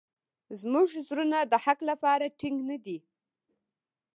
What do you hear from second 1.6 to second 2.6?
حق لپاره ټینګ